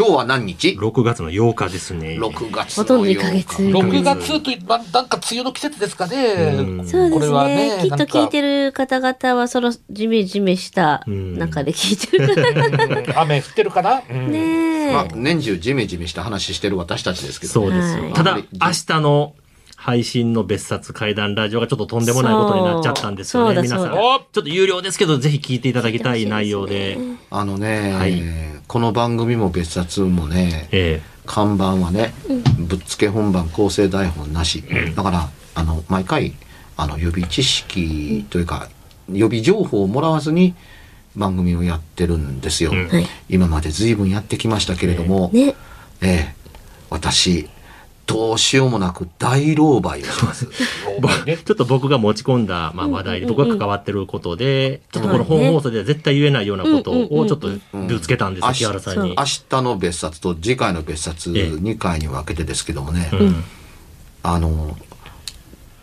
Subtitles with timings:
[0.00, 2.18] 今日は何日？6月の8日ですね。
[2.18, 3.62] 6月ほとんどの2ヶ月。
[3.62, 6.16] 8日6月という、まなんか梅雨の季節ですかね。
[6.56, 11.38] うんそうですこれはねねきっと聞いてる方々はそのジメジメしたうん。
[11.38, 13.12] 中で聞いてる。
[13.14, 14.38] 雨降ってるかな、う んね
[14.88, 14.92] え。
[14.94, 18.04] まあ、年中ジメジメした話してる私たちですけどそうですよ。
[18.04, 18.12] はい。
[18.14, 19.34] ただ、明日の
[19.80, 23.62] 配信の別冊怪談ラジオがちょっととんでもないことになっちゃったんですよね。
[23.62, 23.94] 皆さん。
[23.94, 26.98] ちょっと有料ですけど、ぜひ聞いていただきたい内容で。
[27.30, 28.22] あのね、はい。
[28.68, 32.12] この番組も別冊もねえ看板はね、
[32.58, 34.62] ぶっつけ本番構成台本なし、
[34.94, 36.34] だからあの毎回
[36.76, 38.68] あの予備知識というか、
[39.10, 40.54] 予備情報をもらわずに
[41.16, 42.86] 番組をやってるんですよ、うん。
[42.86, 43.06] はい。
[43.30, 45.54] 今まで随分やってきましたけれども、ね。
[46.02, 46.34] ええ
[46.90, 47.48] 私
[48.10, 50.48] どうしようもなく大狼狽をします。
[51.26, 59.14] えちょっと僕が持ち込んだ、まあ、話題で、僕が関わってることで、ちょっとこの本放送では絶対言えないようなことをちょっとぶつけたんですよ、うん木原さんに。
[59.16, 59.24] 明。
[59.48, 61.48] 日の別冊と次回の別冊ええ。
[61.50, 63.44] 2回に分けてですけどもね、うん。
[64.22, 64.76] あの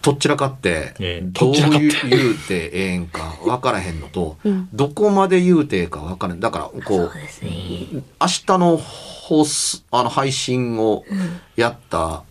[0.02, 1.22] とっちらかってええ。
[1.22, 4.70] どうとっちらかって言うてええんか分からへんのと、うん。
[4.74, 6.40] どこまで言うてええか分からん。
[6.40, 7.12] だからこそう。
[7.42, 8.80] 明日の
[9.28, 11.04] 放送あの配信を
[11.58, 12.24] やった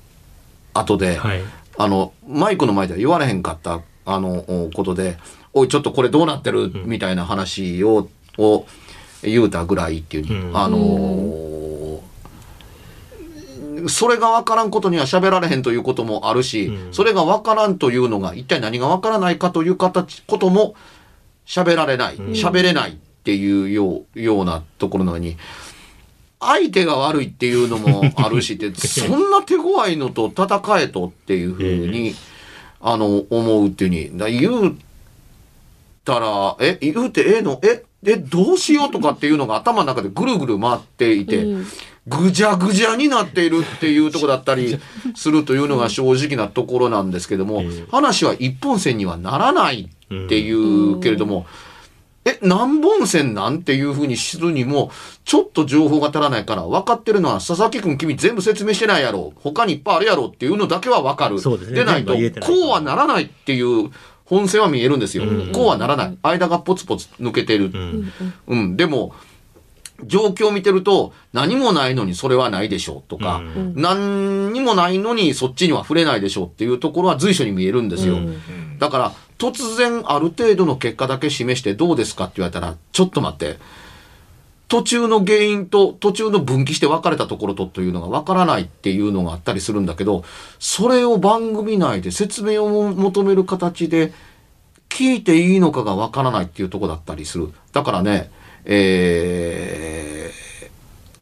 [0.72, 1.42] 後で、はい。
[1.78, 5.18] あのマイクの前では言われへんかったあのおことで
[5.52, 8.08] 「おいちょっとこれどうなってる?」みたいな話を
[8.38, 8.64] を
[9.22, 10.56] 言うたぐらいっていうに、うん。
[10.56, 12.00] あのー
[13.88, 16.94] それが分からんことには喋られへんということもあるし、うん。
[16.94, 20.74] それが分からんというのが一体何が分からないかという形ことも
[21.46, 22.16] 喋られない。
[22.16, 25.36] 喋れないっていうようようなところなのに
[26.46, 32.14] 相手が悪いっていうのもあるしって そんな手強いのと戦えとっていうふうに、
[32.80, 34.76] あの思うっていうにだ言う
[36.04, 37.60] たらえ言うてええの？
[37.62, 41.66] ええどうしようとかっていうのが頭の中でぐるぐる回っていて、うん。
[42.06, 44.78] ぐじゃぐじゃになっているっていうところだったり
[45.16, 47.84] するというのが正直なところなんですけども、ええ。
[47.90, 51.46] 話は一本線にはならないっていうけれども、
[52.26, 54.90] え、何本線なんていうふうにするにも、
[55.24, 59.32] ちょっと情報が足らないから、分かってるのは、佐々木くん君全部説明してないやろ。
[59.36, 61.38] 他にいっぱいあるやろっていうのだけは分かる。
[61.38, 63.90] そうですねでないと、こうはならないっていう
[64.24, 65.24] 本線は見えるんですよ。
[65.24, 66.18] うんこうはならない。
[66.22, 67.70] 間がポツポツ抜けてる。
[67.72, 68.12] うん。
[68.48, 69.14] うん、でも、
[70.04, 78.16] 状況を見てると、何もないのにそれはないでしょうとか、うん何にもないのにそっちには触れないでしょうっていうところは随所に見えるんですよ。
[78.16, 78.40] うん
[78.78, 83.58] だから、突然ある程度の結果だけ示してどうですかって言われたら、ちょっと待って、
[84.68, 90.24] 途中の原因と途中の分岐して分かれたところとというのが分からないっていうのがあったりするんだけど、
[90.58, 94.12] それを番組内で説明を求める形で
[94.88, 97.52] 聞いていいのかが分からないっていうところだったりする。
[97.72, 98.30] だからね、
[98.64, 100.15] えー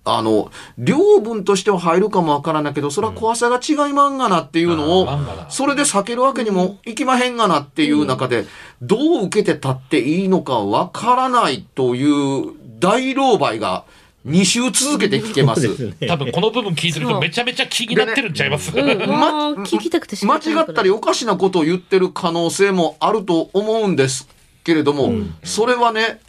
[0.07, 5.09] あの、量分としては入るかもわからないけど、それは怖さが違いまんがなっていうのを、
[5.49, 8.45] それで避けるわけにもいきまへんがなっていう中で、
[8.83, 13.85] どう受けて立っていいのかわからないという大狼狽が
[14.27, 15.75] 2週続けて聞けます。
[15.75, 16.07] すね。
[16.07, 24.29] 多分この部分聞いてるとめちゃめちゃ気になってるんちゃいます、うん、ま聞きたくて仕間違ったりおかしなことを言ってる可能性もあると思うんです
[24.65, 25.13] けれども、
[25.45, 26.21] それはね、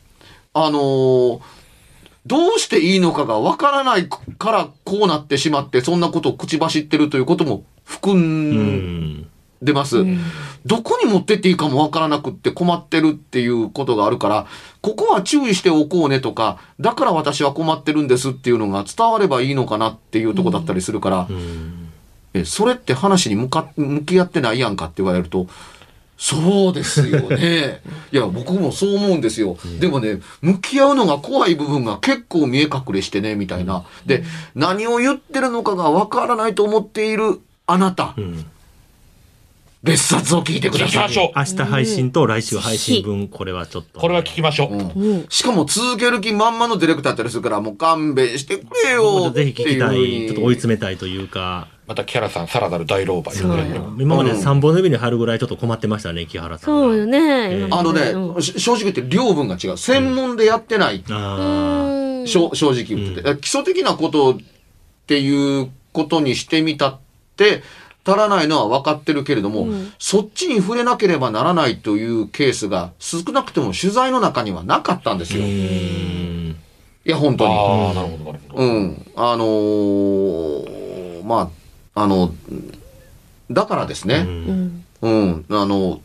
[0.54, 1.54] あのー
[2.25, 9.27] どうしていいのかがわからないからこうなってしまって、そんなことを口走ってるということも含うんん。
[9.62, 10.04] でます。
[10.66, 14.48] どこに持ってっていいかもわからなくって困ってるっていうことがあるから、
[14.81, 21.89] ここは注意しておこうねとか、だから私は困ってるんですっていうのが伝わればいいのかなっていうとこだったりするから、うん。
[22.33, 25.48] え、それって話に向か、向き合ってないやんかって言われると、
[26.17, 27.81] そうですよね。
[28.12, 29.57] いや、僕もそう思うんですよ。
[29.79, 33.85] でもね、向き合うのが怖い部分が結構見え隠れしてね、みたいな。
[34.06, 34.23] で、
[34.56, 38.45] 何を言ってるのかがわからないと思っているあなた、うん。
[39.83, 40.88] 別冊を聞いてください。
[40.88, 41.31] 聞きましょう。
[41.35, 44.00] 明日配信と来週配信分、これはちょっと。
[44.00, 44.73] これは聞きましょう。
[44.73, 50.27] うんしかも続ける気満々のディレクターだったりするから、もう勘弁してくれよぜひ聞きたい。
[50.27, 53.79] ちょっと追い詰めたいというか、またキャラさん、さらなる大老婆よね。
[53.99, 56.81] 今まで3本の指に貼るぐらいちょっと困ってましたね、木原さんが。
[56.81, 57.19] そうよね。
[57.19, 59.77] えあのね、うんし正直言って量分が違う。
[59.77, 61.03] 専門でやってない。
[61.07, 64.37] 正直言ってて、基礎的なことっ
[65.05, 66.97] ていうことにしてみたっ
[67.37, 67.61] て、
[68.07, 69.67] 足らないのは分かってるけれども、
[69.99, 75.43] そっちに触れなければならないというケースが少なくとも取材の中にはなかったんですよ。
[75.43, 76.55] ういん。
[77.03, 77.53] や、本当に。
[77.53, 78.63] ああ、なるほど、なるほど。
[78.63, 79.05] うん。
[79.15, 81.49] あのーまあ、
[81.95, 82.33] あの、
[83.50, 84.86] だからですね、うん。
[85.01, 86.01] うん、あの、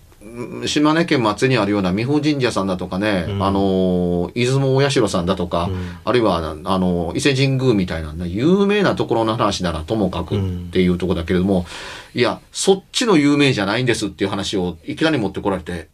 [0.66, 3.42] 島根県松江にあるような美保神社さんだとかね、うん。
[3.42, 5.98] あの、出雲大社さんだとか、うん。
[6.04, 10.40] あるいは、あの、伊勢神宮みたいなね、有名なところの話ならともかくっ
[10.70, 11.66] ていうところだけれども、
[12.14, 15.88] いや、そっちの有名じゃないんですっていう話をいきなり持ってこられて、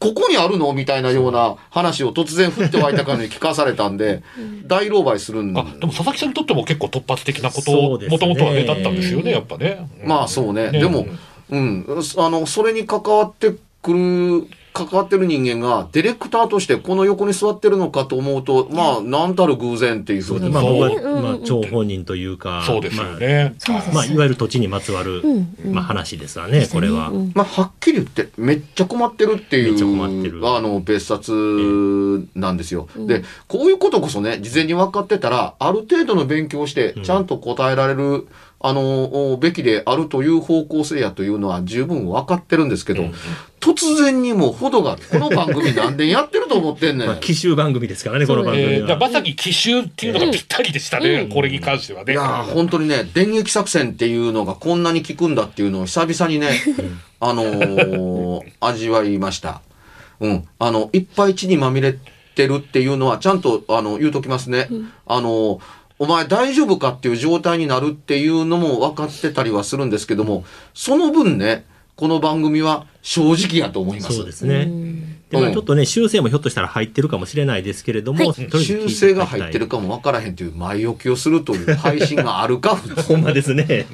[0.00, 0.72] ここにあるの？
[0.72, 4.22] みたいなような話を突然降って湧いたかのように聞かされたんで、
[4.66, 9.86] 大狼狽するんあ、でも佐々木さんにとっても結構突発的なことを、もともとはね、だったんですよね、やっぱね。
[10.04, 10.70] まあそうね。
[10.70, 10.80] ね。
[10.80, 11.06] でも、
[11.50, 11.84] うん、
[12.16, 20.48] あの、それに関わってくる、関わってる人間が、ディレクターとしてこの横に座ってるのかと思うと、まあ、なんたる偶然っていうふうに。
[20.48, 23.54] まあ僕は、まあ、張本人というか、そうですよね。
[23.68, 25.22] まあ、まあ、いわゆる土地にまつわる、
[25.64, 27.08] まあ、話ですわね、これは。
[27.08, 30.48] うんまあ、はっきり言って、めっちゃ困ってるっていめっちゃ困ってう、る。
[30.48, 32.88] あの、別冊なんですよ。
[32.96, 38.26] で、こういうことこそね、事前に分かってたら、ある程度の勉強をして、ちゃんと答えられる、
[38.62, 43.04] あの、べきであるという方向性やというのは十分分かってるんですけど、
[43.58, 45.02] 突然にも程がある。
[45.10, 47.08] この番組何年やってると思ってんねん。
[47.08, 48.96] まあ、奇襲番組ですからね、この番組えー。
[48.98, 52.12] まさに奇襲っていうのがぴったりでしたね、これに関してはね。
[52.12, 56.50] いやー本当にね、電撃作戦っていうのがこんなに効くんだっていうのを久々にね、
[57.18, 59.62] あのー 味わいました。
[60.20, 60.44] うん。
[60.58, 61.96] あの、いっぱい血にまみれ
[62.34, 64.68] てるっていうのはちゃんと、あの、言うときますね。
[65.06, 65.60] あのー
[66.00, 74.14] お前大丈夫かっていう状態になるっていうのも分かってたりはするんですけども、その分ね、この番組は正直やと思います。
[74.14, 74.64] そうですね。
[75.28, 83.86] でまあちょっとね、修正もひょっとしたら入ってるかもしれないですけれども、はい修正が入ってるかも分からへんという前置きをするという配信があるか、普通 ほんまですね。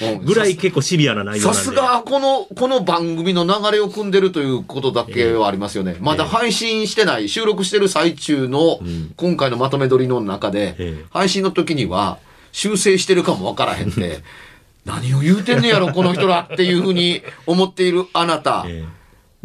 [0.00, 0.24] うん。
[0.24, 1.58] ぐらい結構シビアな内容なんで。
[1.58, 5.96] さすが、この、この番組の流れを組んでるということだけはありますよね。
[6.00, 8.80] まだ配信してない、収録してる最中の、
[9.16, 11.04] 今回のまとめ撮りの中で、ええ。
[11.10, 12.18] 配信の時には、
[12.52, 14.22] 修正してるかもわからへんって、
[14.84, 18.84] 何を言うてんねやろ、この人らっていうふうに思っているあなた、え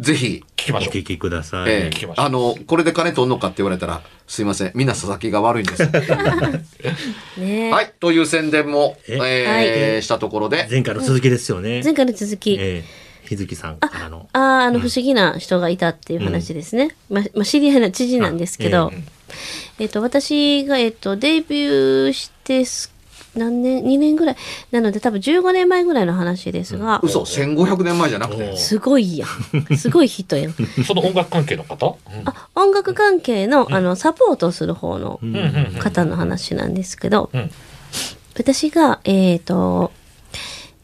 [0.00, 0.96] ぜひ、聞きましょう。
[0.96, 1.70] えお聞きください。
[1.70, 1.88] ええ。
[1.88, 2.26] 聞きましょう。
[2.26, 4.72] あの、これで金取んのかって言われたら、すいません。
[4.74, 5.82] みんな佐々木が悪いんです。
[7.38, 7.92] ねはい。
[8.00, 9.14] という宣伝も、え？
[9.14, 11.82] えーはいしたところで、前回の続きですよね。
[11.84, 14.28] 前回の続き、ええ日月さんからの。
[14.32, 16.94] ああ、あの、不思議な人がいたっていう話ですね。
[17.10, 18.90] まあ、まあ、知り合いな知人なんですけど、あ
[19.78, 22.92] えっ、と、私が、えっ、と、デビューしてす、
[23.36, 24.36] 何年 ?2 年ぐらい。
[24.70, 28.50] なので、多分15年前ぐらいの話ですが、嘘、1500年前じゃなくて。
[28.50, 29.26] お、すごいや。
[29.70, 29.76] ん。
[29.76, 30.48] すごい人や。
[30.48, 30.54] ん。
[30.86, 32.28] その音楽関係の方、うん。
[32.28, 35.20] あ、音楽関係の、あの、サポートをする方の
[35.80, 37.50] 方の話なんですけど、うん。
[38.34, 39.92] 私が、えっ、と、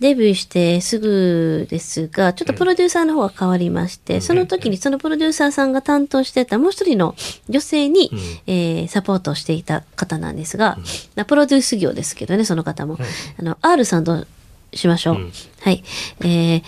[0.03, 7.15] デビューしてすぐですが、ちょっとプロデューサーの方が変わりまして、その時にそのプロデューサーさんが担当してたもう一人の
[7.49, 8.11] 女性に、
[8.47, 10.77] えーサポートをしていた方なんですが、
[11.17, 12.99] まあプロデュース業ですけどね、その方も。
[13.39, 14.27] あの、R さんと
[14.75, 15.15] しましょう。
[15.15, 15.33] うん。
[15.61, 15.83] はい。
[16.21, 16.63] えー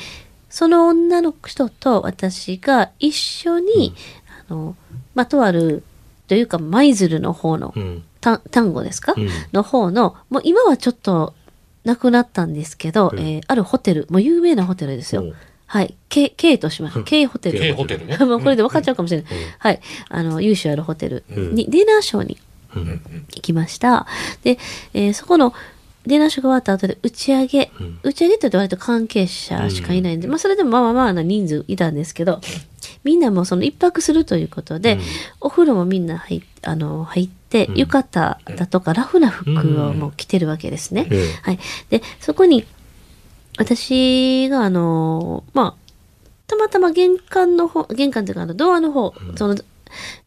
[0.49, 3.93] その女の人と私が一緒に、
[4.49, 4.76] あの、
[5.17, 5.83] まあ、とある、
[6.29, 7.75] というか、舞鶴の方の、
[8.53, 9.29] 単語ですか、うん。
[9.53, 11.35] の方の、もう今はちょっと
[11.85, 15.25] なくなったんですけど、うんえーあるホテル、もう有名なホテルですよ。
[15.67, 15.95] はい。
[16.09, 16.99] K, K としましょう。
[17.00, 17.59] うん K ホテル。
[17.59, 18.17] K ホテルね。
[18.25, 19.33] もうこれで分かっちゃうかもしれない。
[19.33, 19.81] うんはい。
[20.09, 22.38] あの、優秀あるホテルうんに、ディナーショーに
[22.76, 23.00] うん
[23.35, 24.07] 行きました。
[24.43, 24.59] で、
[24.93, 25.53] えーそこの
[26.07, 32.41] ディナーショーが終わった後で打ち上げ、うん打ち上げって言うと割と関係者しかいないんで、まあそれでもまあまあまあな人数いたんですけど、
[33.05, 34.99] みんなもその一泊するということで、
[35.41, 39.51] お風呂もみんな入っあの入って、うん浴衣だとかラフな服
[39.83, 41.07] をもう着てるわけですね。
[41.11, 41.59] ええはい。
[41.91, 42.65] で、そこに、
[43.57, 45.85] 私があの、まあ、
[46.47, 49.55] たまたま玄関の方、玄関というかあのドアの方、その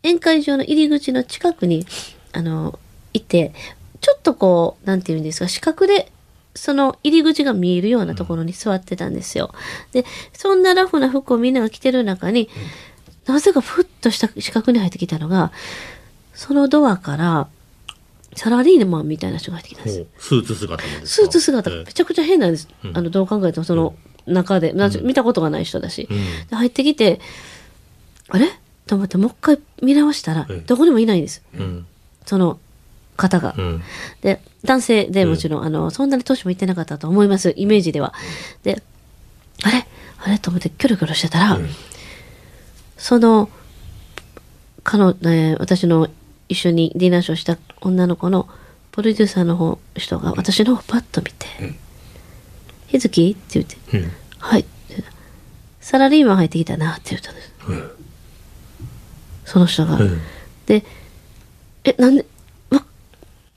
[0.04, 1.86] 宴会場の入り口の近くに、
[2.32, 2.80] あの、
[3.14, 3.54] いて、
[4.00, 6.12] ちょっとこう、なんていうんですか、視覚で、
[6.56, 9.54] その入り口が見えるようなところに座ってたんですよ。
[9.92, 12.50] で、そんなラフな服をみんなが着てる中に、
[13.26, 15.52] なぜかふっとした視覚に入ってきたのが、
[16.38, 17.48] そのドアから、
[18.36, 20.06] サラリーマンみたいな人が入ってきたんです。
[20.20, 21.72] スーツ姿もですスかーツ姿。
[21.72, 22.68] がめちゃくちゃ変なんです。
[22.84, 22.96] うん。
[22.96, 23.96] あの、どう考えてもその
[24.28, 26.08] 中で、な見たことがない人だし。
[26.12, 26.18] うん。
[26.48, 27.20] で入ってきて、
[28.30, 28.48] あれ？
[28.86, 31.42] と思ってもう一回見直したらええ、どこにもいないんです。
[31.56, 31.88] うん。
[32.28, 32.60] その
[33.16, 33.56] 方が。
[33.58, 33.84] うん。
[34.22, 38.14] で、男性でもちろん、あの、そんなに年もいってなかったと思います、イメージでは。
[38.62, 38.84] で、
[39.64, 39.88] あれ？
[40.20, 40.38] あれ？
[40.38, 41.70] と思ってキョロキョロしてたら、うん。
[42.98, 43.50] その、
[44.84, 46.08] 彼の、えー私の
[46.50, 48.48] 一緒にディナーショーした女の子の
[48.92, 51.46] プロデューサーの方人が私の方パッと見て
[52.88, 55.04] 「日月?」って言ってうん「はい」って
[55.82, 57.52] サラリーマン入ってきたな」って言ったんです、
[59.46, 59.98] その人が。
[59.98, 60.22] うん。
[60.66, 60.84] で
[61.84, 62.26] 「えなんで
[62.70, 62.84] わ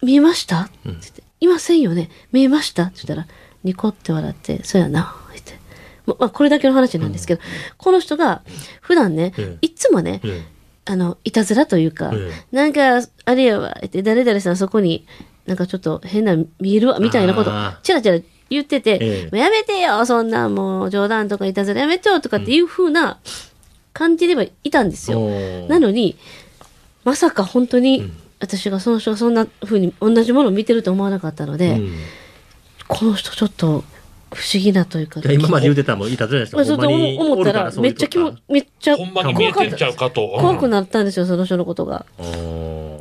[0.03, 2.11] 見えました?」って言って「いませんよね？
[2.33, 3.27] 見えました?」って言ったら
[3.65, 5.59] ニコって笑って「そうやな」って。
[6.07, 7.43] ままあ、これだけの話なんですけど、
[7.77, 8.41] この人が
[8.81, 9.59] 普段ね、うん。
[9.61, 10.45] いつもね、うん
[10.87, 15.07] あの、いたずらというか、うんなんか、あれやわ、って誰々さんそこに、
[15.47, 18.19] なんかちょっと変な見えるわ、みたいなことあー、チラチラ
[18.51, 19.25] 言ってて、ええ。
[19.25, 23.19] もうやめてよ、そんなもう冗談とかいたずらやめてよ、とかっていう風な
[23.93, 25.21] 感じではいたんですよ。
[25.21, 25.69] おー。
[25.69, 26.17] なのに、
[27.05, 28.13] まさか本当に、ん。
[28.41, 31.95] 私がその人がそんな風に同じものを見てると思わなかったので、うん。
[32.89, 33.85] この人ちょっと
[34.33, 40.29] 不思議なというか、今まで言うてたもんいたずらしたまあちょっとほんまに思ったらめっちゃ気も、めっちゃほんまに見えてんちゃうかと。
[40.29, 42.07] 怖くなったんですよ、その人のことが。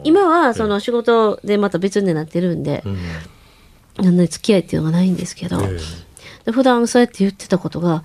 [0.04, 2.84] 今はその仕事でまた別になってるんで、
[3.98, 4.06] うん。
[4.06, 5.78] なに付き合いっていうのがないんですけど、え。
[6.46, 8.04] で普段そうやって言ってたことが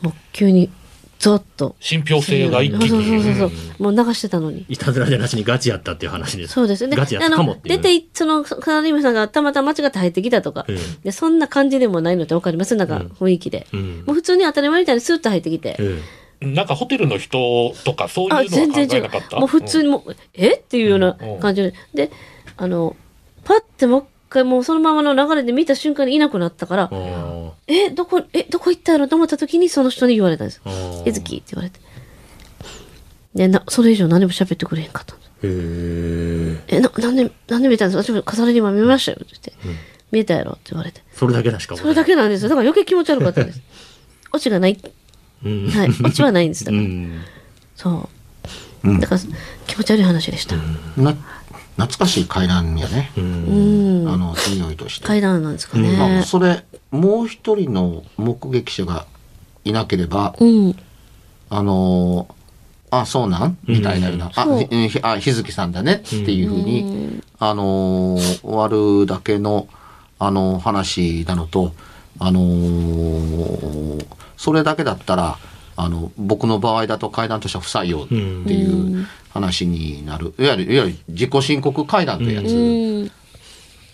[0.00, 0.70] もう急に
[1.18, 1.74] ゾッと。
[1.80, 3.34] 信憑性が一気そうそうそうに。
[3.34, 3.50] そう、
[3.82, 4.66] もう流してたのに。
[4.68, 6.52] えいたずらじゃなしにガチやったっていう話です。
[6.52, 6.86] そうです。
[6.86, 7.74] ねガチやったかもっていう。
[7.74, 12.76] あの出ていそのカナリムさんがたまたま間違って入ってきたとか、えでそんな感じでもないのって分かります？
[12.76, 13.06] なんかうん。
[13.08, 14.04] 雰囲気で、うん。
[14.06, 18.96] もう普通に当たり前みたいにスーッと入ってきて、えなんかホテルの人とかそういうのあは考全然違う。
[18.98, 19.38] えなかった？
[19.40, 20.54] もう普通にもう、え？
[20.54, 22.10] っていうような感じで、で
[22.56, 22.94] あの
[23.44, 26.90] パッてもう一回もうそのままの流れで見た瞬間にいなくなったから
[27.66, 30.60] えどこえどこ行ったやろと思った時にその人に言われたんです。
[30.64, 31.80] ーおー「えずき」って言われて。
[33.34, 35.48] でなそれ以上何も喋ってくれへんかったんですへ
[36.68, 38.12] ええななんでなんで見たんです？
[38.12, 39.80] か私も重ねに今見ましたよ」って言って、
[40.10, 41.02] 見えたやろ」って言われて。
[41.14, 41.76] それだけだしか？
[41.76, 42.48] それだけなんですよ。
[42.48, 43.60] だから余計気持ち悪かったんです。
[44.32, 44.78] オチがない。
[45.44, 45.68] うん。
[45.70, 45.90] はい。
[46.04, 46.64] オチはないんです。
[46.64, 47.20] だから、うん。
[47.76, 48.08] そ
[48.84, 48.88] う。
[48.88, 49.20] うんだから
[49.66, 50.56] 気持ち悪い話でした。
[50.96, 51.14] な
[51.78, 53.22] 懐かしい階段やね、うあ
[54.16, 59.06] の匂いとして、階段なんですかまあ、ねそれもう一人の目撃者が
[59.64, 60.76] いなければうん。
[61.50, 62.34] あのー
[62.90, 63.58] あそうなん？
[63.66, 66.02] みたいなような、あひひあ日月さんだね。
[66.04, 67.24] っていうふうに、うん。
[67.38, 69.68] あのー終わるだけの、
[70.18, 71.74] あの話なのと、
[72.18, 74.06] あのー
[74.38, 75.38] それだけだったら、
[75.80, 80.34] あの、僕の場合だと階段としては不採用っていう話になる。
[80.36, 83.10] いわゆる、いわゆる自己申告階段というやうつん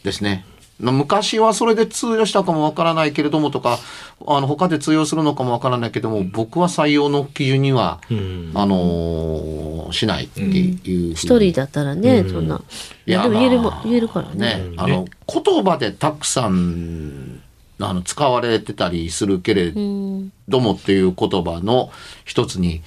[0.02, 0.46] ですね。
[0.80, 3.78] 昔はそれで通用したかもわからないけれどもとか、
[4.26, 11.12] あの、他で通用するのかもわからないけども、僕は採用の基準には、うんあのーしないっていう。
[11.12, 12.62] 一人だったらね、うんそんな。
[13.06, 14.36] いやでも言えるも、まあ言えるからね。
[14.36, 17.42] ね、あの、言葉でたくさん、
[17.80, 20.32] あの、使われてたりするけれうん。
[20.48, 21.90] どもっていう言葉の
[22.24, 22.82] 一つに、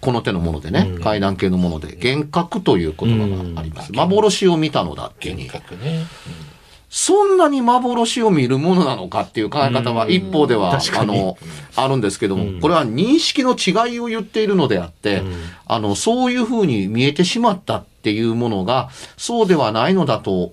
[0.00, 3.92] この手のものでね、階段系のもので、幻覚という言葉があります。
[3.92, 5.36] 幻を見たのだっていう。
[5.36, 6.06] にね。
[6.90, 11.36] そんなに幻を見るものなのかっていう考え方は一方では、あの、
[11.76, 15.22] あるんですけども、これは認識の違いを言っているのであって、
[15.66, 18.88] あの、そういうふうに見えてしまったっていうものが、
[19.18, 20.50] そうではないのだと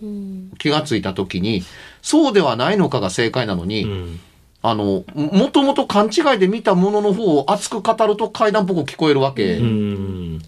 [0.58, 1.64] 気がついたときに、
[2.06, 4.20] そうではないのかが正解なのに、うん
[4.62, 10.42] あの、もともと勘違いで見たものの方を熱く語ると階段っぽく聞こえるわけうん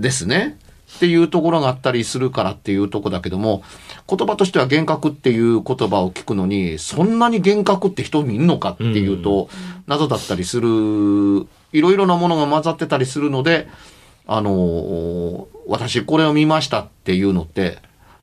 [0.00, 0.58] ですね。
[0.96, 3.62] っていうところがあったりするからっていうとこだけども、
[4.08, 9.48] 言葉としては幻覚っていう言葉を聞くのに、そんなに幻覚って人見んのかっていうと、
[9.86, 13.68] 謎だったりする、いろいろなものが混ざってたりするので、
[14.26, 17.78] あの、私これを見ましたっていうのって、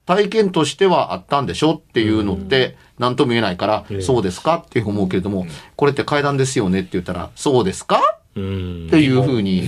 [0.05, 4.01] 体験としてはあったんでしょっていうのって、何とも言えないから、ええ。
[4.01, 7.99] そうですかって思うけれども、これって階段ですよねって言ったら、そうですか？
[8.31, 9.63] っていうふうに、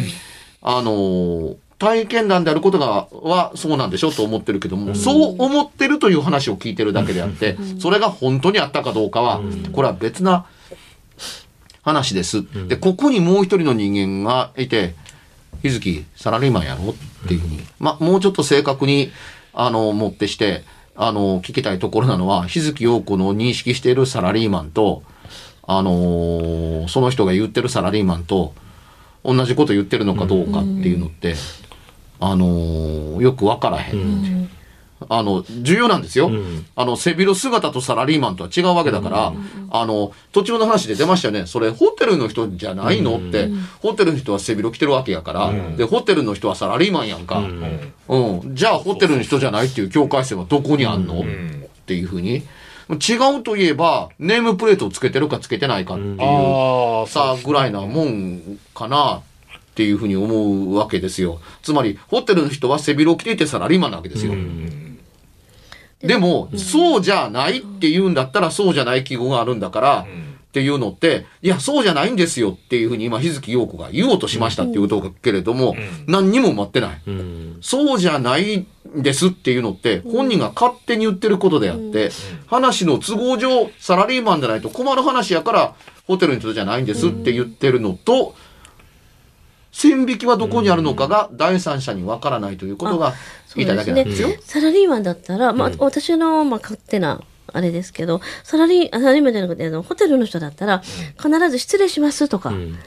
[0.62, 9.42] あのー体験談であることが、はそうなんでしょと思ってるけども、そう思ってるという話を聞いてるだけであって、それが本当にあったかどうかは、
[9.74, 10.48] これは別な
[11.84, 12.44] 話です。
[12.68, 14.96] で、ここにもう一人の人間がいて、
[15.62, 19.12] 日月サラリーマンやろっていうふうに、まあ、もうちょっと正確に、
[19.60, 20.64] あの、持ってして、
[20.96, 25.02] あの、聞きたいところなのは、日月陽子の認識しているサラリーマンと、
[25.66, 28.54] あのーその人が言ってるサラリーマンと、
[29.26, 31.34] 同じこと言ってるのかどうかっていうのって、
[32.20, 34.48] あのーよくわからへん。
[35.10, 36.30] あの、重要なんですよ。
[36.30, 39.34] んあの、背広姿とサラリーマンとは違うわけだから、
[39.70, 41.46] あの、途中の話で出ましたよね。
[41.46, 43.18] それ、ホテルの人じゃないの？
[43.18, 43.50] って、
[43.82, 47.40] ホテルの人は背広着てるわけやから、で、ホテルの人はサラリーマンやんか。
[48.08, 48.56] うん。
[48.56, 51.24] じゃあ、ホテルの人じゃないっていう境界線はどこにあんの、っ
[51.86, 52.44] ていうふうに。
[52.90, 56.18] 違うといえば、ネームプレートをつけてるかつけてないかっていう。
[57.08, 59.22] さぐらいなもんかなっ
[59.76, 61.40] ていうふうに思うわけですよ。
[61.62, 64.34] つまり、ホテルの人は背広を着ていてサラリーマンなわけですよ。
[66.02, 75.76] でも、そうじゃないって言うんだったら、そうじゃない記号があるんだから、っていうのって、いや、そうじゃないんですよっていうふうに今、日月陽子が言おうとしましたっていうことだけれども、
[76.08, 77.02] 何にも待ってない。
[77.08, 77.58] うん。
[77.62, 82.12] そうじゃないんですっていうのって、本人が勝手に言ってることであって、
[82.46, 85.76] 話の都合上、サラリーマンじゃないと困る話やから、
[86.08, 88.36] ホテルの人じゃないんですって言ってるのと、
[89.72, 93.14] 線引きはどこにあるのかが第三者にわからないということが
[93.47, 94.30] 言いたいだけなんですよ。
[94.42, 97.22] サラリーマンだったら、まあ、私の、まあ、勝手な、
[97.54, 100.80] あれですけど、サラリー、あサラリーマンじゃなくて、あの、ホテルの人だったら、
[101.22, 102.78] 必ず失礼しますとか、ん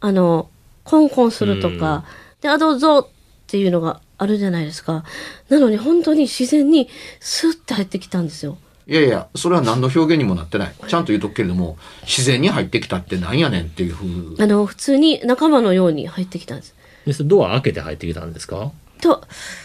[0.00, 0.48] あの、
[0.84, 2.04] コンコンするとか、
[2.40, 3.08] で、あ、どうぞっ
[3.46, 5.04] ていうのがあるじゃないですか。
[5.48, 6.88] なのに本当に自然に
[7.20, 8.56] スッて入ってきたんですよ。
[8.88, 10.74] いやいや、それは何の表現にもなってない。
[10.86, 14.36] ちゃんと言うとくけれども、自然に入ってきたってなんやねんっていうふう。
[14.38, 16.74] あの、普通に仲間のように入ってきたんです。
[17.06, 18.72] でドア開けて入ってきたんですか？
[19.06, 19.22] と、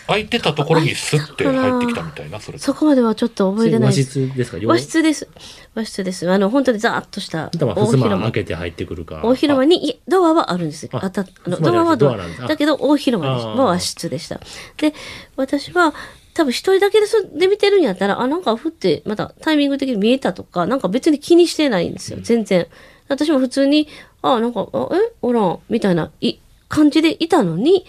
[0.07, 2.57] 空いてたところにスッて入ってきたみたいな、それ。
[2.57, 4.11] そこまではちょっと覚えてない和です。
[4.27, 4.57] 室ですか？
[4.65, 5.27] 和室です。
[5.75, 6.29] 和室です。
[6.29, 8.31] あの、本当にザーッとした大広間襖開。
[8.31, 10.87] けて入ってくるか大広間に、ドアはあるんです。
[10.91, 13.63] ああたあのドアはドアドアなんですあだけど、大広間でしあーた。
[13.63, 14.39] 和室でした。
[14.77, 14.93] で、
[15.35, 15.93] 私は、
[16.33, 22.19] 多分一人だけでそで見てるんやったら、あ、なんかふって、またタイミング的に見えたとか、なんか別に気にしてないんですよ。
[22.21, 22.67] 全然。
[23.09, 23.89] 私も普通に、
[24.21, 25.11] あ、なんか、あえ？
[25.21, 26.37] おらん、みたいな、い、
[26.69, 27.85] 感じでいたのに、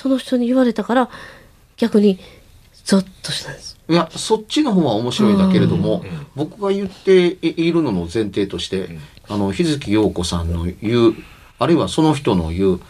[0.00, 1.10] その人に言われたから、
[1.76, 2.20] 逆に、
[2.84, 3.76] ゾッとしたんです。
[3.88, 6.04] いや、そっちの方は面白いんだけれども、
[6.36, 8.96] 僕が言っているのの前提として、
[9.28, 11.14] あの、日月陽子さんの言う、
[11.58, 12.80] あるいはその人の言う、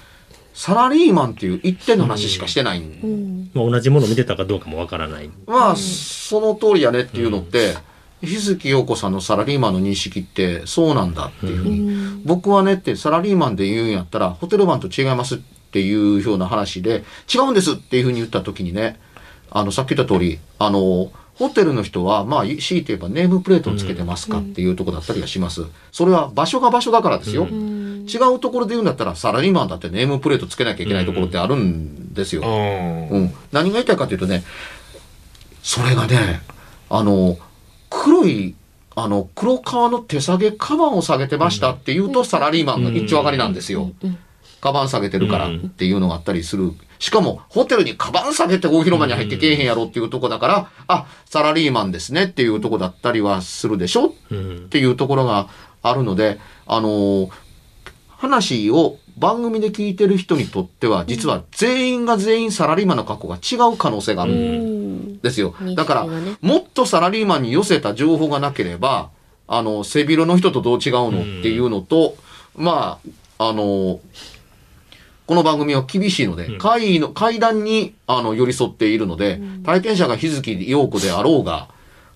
[0.52, 5.30] サラリーマンっていう一点の話しかしてないんまあ同じものを見てたかどうかもわからない。
[5.46, 7.74] まあ、その通りやねっていうのって、
[8.20, 18.98] 日月陽子さんのサラリーマンの認識ってそうなんだっていうふうに、僕はねってサラリーマンで言うんやったらホテルマンと違いますっていうような話で違うんですっていうふうに言った時にね
[19.50, 25.66] あのさっき言った通りあのホテルの人はまあ強いて言えばネームプレートをつけてますかっていうところだったりはします。
[25.92, 27.46] それは場所が場所だからですよ。
[27.46, 32.42] 違うところで言うんだったらサラリーマンだってネームプレートつけなきゃいけないところってあるんですよ。
[32.42, 33.08] うん。
[33.10, 34.42] うん、何が言いたいかというとね
[35.62, 36.40] それがね
[36.90, 37.38] あの
[37.88, 38.56] 黒い
[38.96, 43.92] あの黒革の手下げカバンを下げてましたっていうと、サラリーマンが一丁上がりなんですよ。
[44.60, 46.72] カバン下げてるからっていうのがあったりする。
[46.98, 54.14] しかも、ホテルにカバン下げて大広間に入ってけえへんやろっていうとこだから、あ、サラリーマンですねっていうとこだったりはするでしょ？
[54.30, 54.56] うん。
[54.56, 55.48] っていうところが
[55.82, 57.30] あるので、あのー
[58.20, 65.54] 話を番組で聞いてる人にとっては、実は全員が全員サラリーマンの格好が違う可能性があるんですよ。
[65.76, 66.06] だから、
[66.40, 69.10] もっとサラリーマンに寄せた情報がなければ、
[69.46, 72.16] あの、背広の人とどう違うのっていうのと、
[72.56, 72.98] ま
[73.38, 74.00] あ、あの、
[75.28, 81.68] この番組は厳しいので、会議の、会談に、あの、寄り添っているので、体験者が日月陽子であろうが、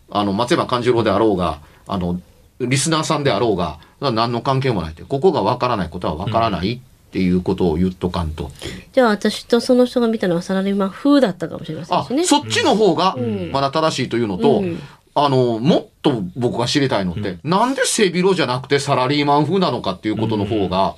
[0.08, 2.18] あの、松山勘十郎であろうが、あの、
[2.58, 8.82] リスナーさんであろうが、何の関係もないって、ここがわからないことはわからないっていうことを言っとかんとっていう。
[8.94, 13.14] じゃあ私とその人が見たのはサラリーマン風だったかもしれませんあしね。、そっちの方が
[13.52, 14.80] まだ正しいというのと、うん。
[15.14, 20.94] あの、もっと僕が知りたいのって、なんで背広じゃなくてサラリーマン風なのかっていうことの方が、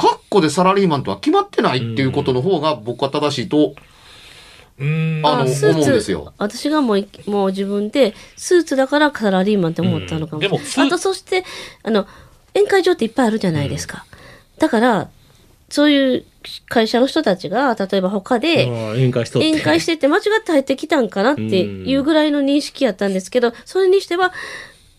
[0.00, 3.74] カッコでサラリーマンとは決まってないっていうことの方が僕は正しいと、
[4.78, 5.20] うん。
[5.22, 6.32] あの、スーツ思うんですよ。
[6.38, 11.44] 私がもういもう自分でスーツだからサラリーマンって思ったのかもしれない、うんでもスーあとそして
[11.82, 12.06] あの
[12.54, 14.06] 宴会場っていっぱいあるじゃないですか、
[14.58, 15.10] だから
[15.68, 16.24] そういう
[16.68, 19.50] 会社の人たちが例えば他でああ宴会しとって。
[19.50, 24.32] 宴会してて間違って入ってきたんかなっていうぐらいの認識やったんですけどそれにしては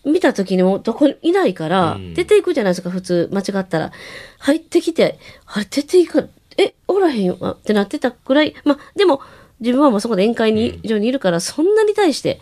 [0.04, 2.14] 見た時にもどこにいないから、うん。
[2.14, 3.92] 出ていくじゃないですか、普通、間違ったら。
[4.38, 9.20] 入ってきて、あれ、出ていく、え、おらへんよあってなってたくらい、まあ、でも、
[9.60, 12.40] 自分はもうそこで宴会に、以上にいるから、そんなに対して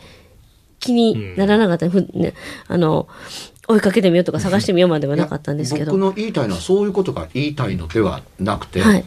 [0.78, 2.34] 気にならなかった、ふね、
[2.66, 3.08] あの、
[3.68, 5.92] 追いかけてみようとか探してみようまではなかったんですけど。
[5.92, 9.04] 僕の言いたいのはそういうことが言いたいのではなくて、はい。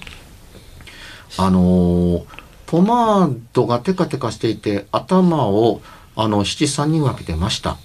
[1.37, 5.79] あのーポマードがテカテカしていて頭を
[6.15, 7.77] あの七三に分けてました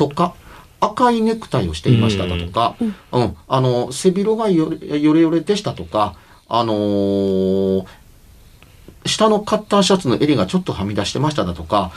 [0.00, 0.34] とか
[0.80, 2.84] 赤いネクタイをしていましただとか、う
[3.20, 3.36] ん。
[3.46, 6.14] あの背広がよれよれでしたとか
[6.48, 7.86] あのー
[9.06, 11.90] 下のカッターシャツの襟がちょっとはみ出してましただとか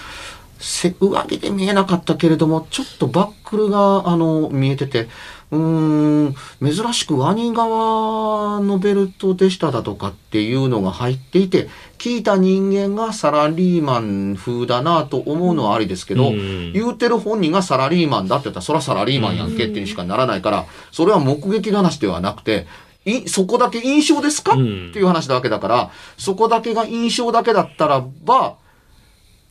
[0.57, 5.09] せ上着で見えなかったけれどもちょっとバックルがあの見えてて
[5.53, 16.73] うーん珍しくワニ側のベルトでしただとかっていうのが入っていて聞いた人間がサラリーマン風だなと思うのはありですけど、うん。
[16.73, 22.65] 言うてる本人がサラリーマンだって言ったらそれはサラリーマンやんけっていうにしかならないからそれは目撃の話ではなくて
[23.05, 24.89] いそこだけ印象ですか、うん。
[24.89, 28.55] っていう話なわけだからそこだけが印象だけだったらば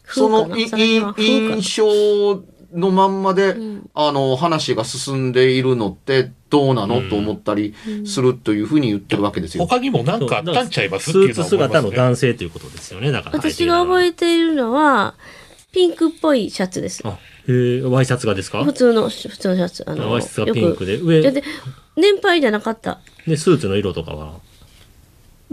[0.05, 2.43] その印象
[2.75, 7.75] のまんまで、んあの話が進んでいるのってどうなの、と思ったり
[8.07, 9.65] するというふうに言ってるわけですよ。
[9.67, 11.13] 他にも何かあったんちゃいます？
[11.13, 13.13] スーツっていうのはね姿の男性ということですよね。
[13.13, 13.39] だから。
[13.39, 15.15] 私が覚ええているのは、
[15.73, 17.03] ピンクっぽいシャツです。
[17.05, 18.65] あ、へえ、ワイシャツがですか？
[18.65, 19.85] 普通の、普通のシャツ。
[19.87, 21.43] あの、ワイシャツがよくピンクで、上、でで
[21.97, 23.01] 年配じゃなかった。
[23.27, 24.41] で、スーツの色とかは、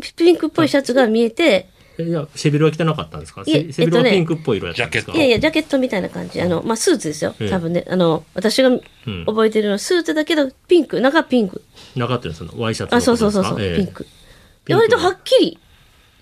[0.01, 3.43] ピピンクっぽいシャツが見えて、えいや、背広は着てなかったんですか？
[3.45, 5.12] 背広はえっとねピンクっぽい色やったんですか？
[5.12, 6.41] ジいやいや、ジャケットみたいな感じ。
[6.41, 7.49] あの、まあ、スーツですよええ。
[7.49, 7.85] 多分ね。
[7.89, 9.25] あの、私がうん。
[9.25, 11.62] 覚えてるのはスーツだけど、ピンク、中ピンク。
[11.95, 14.07] なかったですのワイシャツのあ、そうそうそうそう、ええピンク。
[14.65, 15.59] で割とはっきり、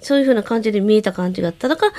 [0.02, 1.68] そういう風な感じで見えた感じがあった。
[1.68, 1.94] だから、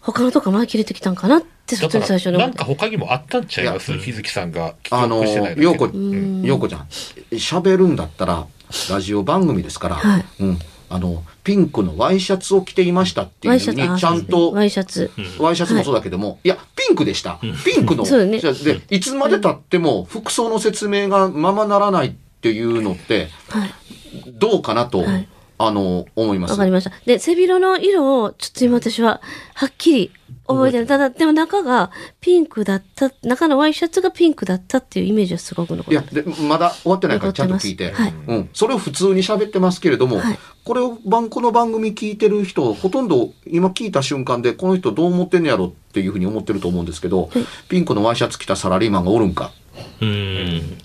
[0.00, 2.54] 他のとこ前切れてきたんかなって、最初に思なん。
[2.54, 3.92] か他にもあったんちゃいます？
[3.92, 6.86] いや日月さんが記あの憶してないだけでようこ、んようこちゃん、
[7.32, 8.46] 喋るんだったら、
[8.90, 15.10] ラジオ番組ですから、はいうん、あの、ピンクのワイシャツを着ていましたっていうふうに、あちゃんと、ワイシャツ。
[15.38, 17.40] ワイシャツもそうだけども、い、や、ピンクでした。
[17.64, 18.04] ピンクの。
[18.26, 23.70] ねで、いつまで経っても服装の説明がままならないっていうのって、はい。
[24.26, 25.28] どうかなと、はい
[25.60, 26.50] あの、思います。
[26.52, 26.92] わかりました。
[27.06, 29.22] で、背広の色を、ちょっと今私は、
[29.54, 30.12] はっきり
[30.48, 30.86] 覚えてる。
[30.86, 37.92] ただ、でも中がピンクだった、中のワイシャツがピンクだったっていうイメージはすごく残いや、で、まだ終わってないからちゃんと聞いて。
[37.92, 38.50] 残ってますうん。
[38.52, 47.30] それを普通に喋ってますけれども、はいこれを、番この番組聞いてる人、ほとんど今聞いた瞬間で、この人どう思ってんのやろっていうふうに思ってると思うんですけど、
[47.70, 49.50] ピンクのワイシャツ着たサラリーマンがおるんか？
[50.02, 50.78] うん。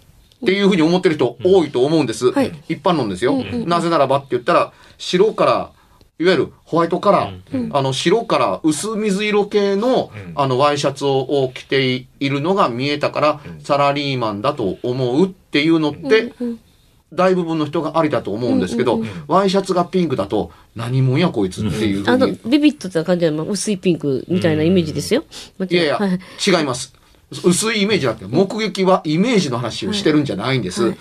[0.43, 2.31] っていうふうに思ってる人多いと思うんです。
[2.31, 5.71] はい一般論ですよ、うんうんうんなぜならばって言ったら、白から、
[6.19, 10.33] いわゆるホワイトカラー、あの白から薄水色系の,、うん。
[10.35, 16.59] あのワイシャツを着ているのが見えたから、サラリーマンだと思うっていうのって、うん。
[17.11, 19.01] 大部分の人がありだと思うんですけど、うん。
[19.01, 19.09] うん。
[19.27, 25.23] ワイシャツがピンクだと何者やこいつっていうふあのビビッとな感じで、まあ薄いピンクみたいなイメージですよ。
[25.57, 25.99] もいやいや。
[26.45, 26.93] 違います。
[27.43, 30.83] 薄いイメージじゃなくて、目撃はイメージの話をしてるんじゃないんです。
[30.83, 30.97] はい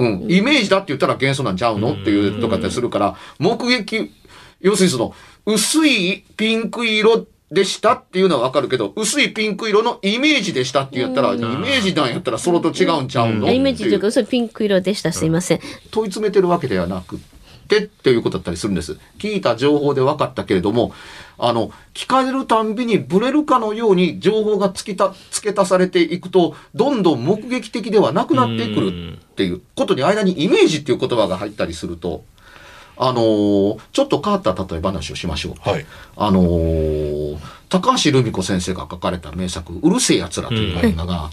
[0.00, 0.30] うん。
[0.30, 4.12] イメージだって言ったら幻想なんちゃうのっていうとかってするから、目撃、
[4.60, 5.14] 要するにその、
[5.46, 15.12] 薄いピンク色でしたっていうのはわかるけど、薄いピンク色のイメージでしたって言ったら、イメージなんやったらそれと違うんちゃうのあイメージというか、っていピンク色でした。
[15.12, 15.60] すいません。
[15.90, 17.18] 問い詰めてるわけではなく
[17.68, 18.98] てっていうことだったりするんです。
[19.18, 20.92] 聞いた情報で分かったけれども、
[21.40, 32.24] あの、聞かれるたんびにブレるかのように情報が付きた付け足されていくと、どんどん目撃的ではなくなってくるっていうことに間にイメージっていう言葉が入ったりすると、
[32.96, 35.68] あのーちょっと変わった例え話をしましょう。
[35.68, 37.38] はいあのー
[37.70, 41.30] 高橋留美子先生が書かれた名作、うるせえ奴らという映画が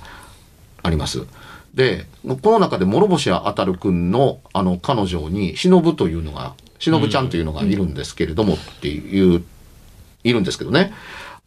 [0.83, 1.25] あります。
[1.73, 9.43] で、この中で諸星あたるくんの、あの、彼女に、忍というのが、忍ちゃんというのがいるんですけれどもっていう、
[10.23, 10.93] いるんですけどね。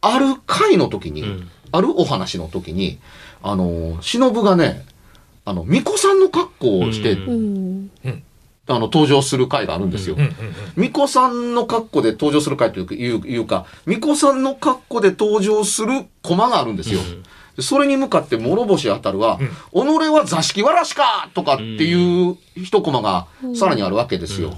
[0.01, 2.99] ある回の時に、んあるお話の時に、
[3.41, 4.85] あの、忍がね、
[5.45, 8.23] あの、巫女さんの格好をして、うんうん。
[8.67, 10.15] あの、登場する回があるんですよ。
[10.75, 12.85] 巫女さんの格好で登場する回という
[13.19, 16.99] か、いうか、巫女さんの格好で登場するコマがあるんですよ。
[17.55, 19.39] でそれに向かって諸星あたるは、
[19.73, 19.77] 己
[20.09, 24.53] は座敷わらしかとかっていう一コマがさらにあるわけですよ。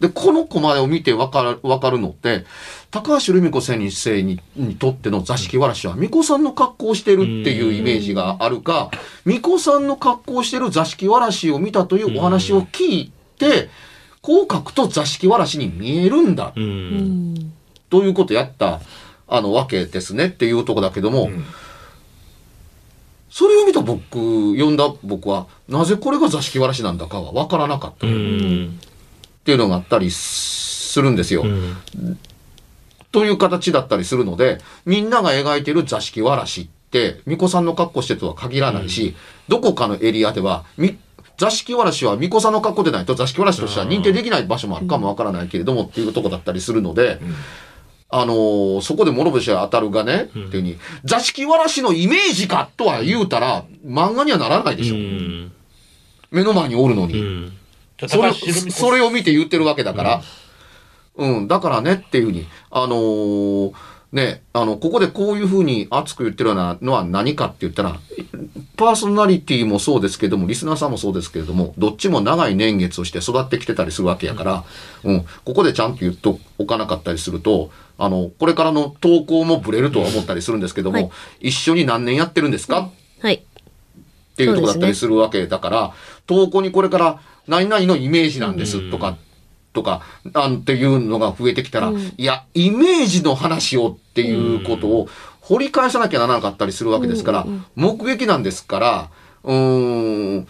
[0.00, 2.44] ほで、このコマを見てわかる、わかるのって、
[2.90, 8.90] 高橋留美子先生ににとっての座敷わらしは、巫女さんの格好をしてるっていうイメージがあるか、
[9.24, 13.68] 巫女さんの格好をしてる座敷わらしを見たというお話を聞いて、
[14.22, 17.52] こう書くと座敷わらしに見えるんだんん。
[17.90, 18.80] ということをやった、
[19.28, 21.44] あの、わけですねっていうとこだけども、うん
[23.30, 24.18] それを見た僕、
[24.54, 28.10] 読んだ僕は、なぜこれが座敷わらしなんだかは分からなかったう
[29.40, 29.44] っん。
[29.44, 31.42] ていうのがあったりするんですよ。
[31.42, 31.76] うん。
[33.12, 39.16] という形だったりするので、みんなが描いてる座敷わらしって、巫女さんの格好してるとは限らないし、
[39.48, 40.96] どこかのエリアでは、み
[41.36, 47.18] 座敷わらしは巫女さんの格好でないと座敷わらしとしては認定できない場所もあるかもわからないけれどもっていうとこだったりするので、
[48.10, 54.96] あのーそこで諸星当たるがね、っていうふうに、座敷わらしのイメージかとは言うたら、漫画にはならないでしょ。
[54.96, 55.52] うん。
[56.30, 57.59] 目の前におるのに。
[58.06, 60.22] それそれを見て言ってるわけだから、
[61.16, 63.72] うん、だからねっていうふうに、あのー
[64.12, 68.00] ね、あの、ここでこういうふうに熱く言ってるようなのは何かって言ったら、
[68.76, 74.64] パーソナリティもそうですけども、リスナーさんもそうですけれども、どっちも長い年月をして育ってきてたりするわけやから、
[75.04, 81.10] うん、ここでちゃんと言っとおかなかったりすると、あの、これからの投稿もブレるとは思ったりするんですけども、はい。
[81.40, 83.34] 一緒に何年やってるんですか、はい。
[83.34, 85.92] っていうところだったりするわけだから、
[86.26, 89.18] 投稿にこれから何々のイメージなんですとか、
[89.72, 95.08] とか、なんていうのが増えてきたら、いや、イメージの話をっていうことを
[95.40, 99.10] 掘り返さなきゃならなかったりするわけですから、目撃なんですから、
[99.42, 100.46] うーん、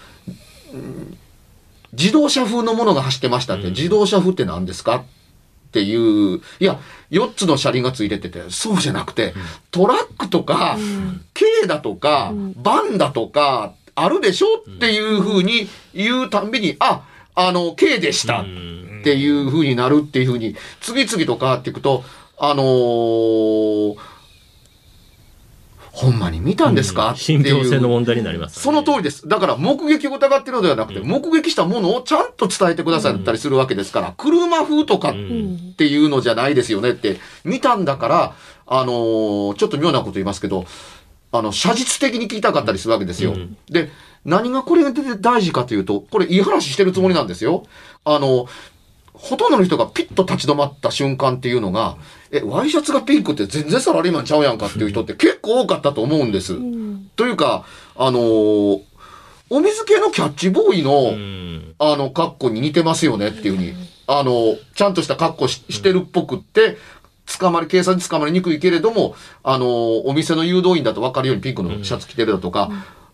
[1.94, 5.02] 自動車風のものが走ってましたって、自動車風って何ですかっ
[5.72, 6.78] ていう、いや、
[7.10, 9.32] 4つの車輪がついててて、そうじゃなくて、
[9.70, 10.76] トラックとか、
[11.32, 17.02] 軽だとか、バンだとか、あるでしょっていうふうに言うたんびに、あ、
[17.34, 18.44] あの、軽でしたっ
[19.04, 22.04] ていうふうになるっていうふうに、次々と変わっていくと、
[22.38, 23.96] あのー
[25.92, 27.88] ほんまに見たんですか、って信憑性の。
[27.88, 29.28] 問題になりますその通りです。
[29.28, 35.12] だから目撃を疑ってるのではなくて、目撃したものをちゃんと伝えてくださったりするわけですから、車風とかっ
[35.76, 38.34] ていうのじゃないですよねって、見たんだから、
[38.66, 40.64] あのーちょっと妙なこと言いますけど、
[41.32, 43.32] あの、写実的に聞きたかったりするわけですよ。
[43.32, 43.90] うんで、
[44.24, 47.64] 何がこれで大事かというと、これいい話してるつもりなんですよ。
[48.04, 48.46] あの、
[49.14, 51.96] ほとんどの人がピッと立ち止まった瞬間っていうのが、
[52.30, 56.56] え、ワイシャツがピンクって全然サラリーマンちゃうやんかっていう人って結構多かったと思うんです。
[57.16, 57.64] というか、
[57.96, 58.80] あのー
[59.52, 61.74] お水系のキャッチボーイの、うん。
[61.80, 63.74] あの、格好に似てますよねっていうふうに、
[64.06, 66.76] あの、ちゃんとした格好ししてるっぽくって、
[67.38, 72.70] 捕まり、警察に捕まりにくいけれども、あの、お店の誘導員だと分かるようにピンクのシャツ着てるだとか、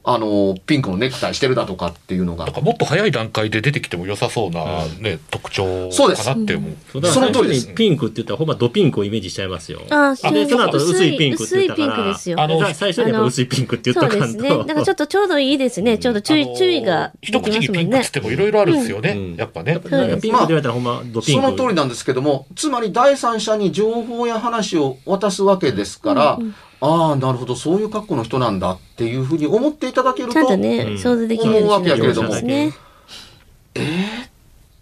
[0.08, 6.72] あの、ピンクのネクタイしてるだとかっていうのがなん、かもっと早い段階で出てきても良さそうなね、特徴そうですかなって思う。
[6.92, 9.80] そうだからその通りですピンクって言ったらほんまドピンクをイメージしちゃいますよ。
[9.90, 11.86] ああ、そうで、その後薄いピンクって言ったから。
[11.86, 12.40] 薄いピンクですよ。
[12.40, 14.32] あのさ最初にやっぱ薄いピンクって言っとかんと。
[14.32, 14.58] そうですね。
[14.64, 15.98] だからちょっとちょうどいいですね。
[15.98, 18.10] ちょうど注意、注意がで一きますもんね口にピンクっつっ。
[18.12, 19.10] てもいろいろあるんですよね。
[19.10, 19.72] うんやっぱね。
[19.72, 21.50] なんかピンクって言われたらほんまドピンそク。
[21.50, 26.38] の通りなんですけども、つまり第三者に情報や話を渡すわけですから、
[26.86, 30.98] ああ、なるほど、そういう格好の人なんだっていうふうに思っていただけると、ちゃんとね、うん。
[30.98, 32.74] 想像できるようにしないといけないですね。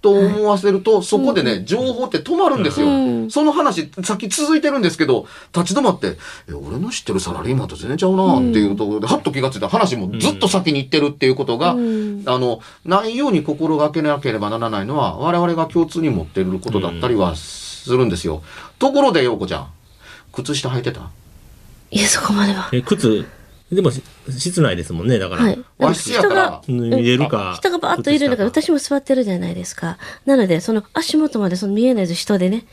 [0.03, 2.89] と思わせると、そこでね、情報って止まるんですよ。
[2.89, 3.31] うん。
[3.31, 12.23] その話、さっき続いてるんですけど、立ち止まって、え、俺の知ってるサラリーマンと全然ちゃうなっていうところで、はっと気がついた話もずっと先に行ってるっていうことが、うん。
[12.27, 18.43] あの、ないように心がけなければならないのは、我々が共通に持っていることだったりはするんですよ。
[18.79, 19.69] ところで、陽子ちゃん、
[20.35, 21.09] 靴下履いてた？
[21.95, 22.69] いや、そこまでは。
[22.73, 23.25] え、靴、
[23.71, 25.43] でもし室内ですもんね、だから。
[25.43, 25.65] はい。
[25.79, 27.55] 和室やから、見えるか。
[27.57, 29.97] 人がバーッといるのが、靴下私も座ってるじゃないですか。
[30.27, 32.65] なので、その足元までその見えないです、人でね。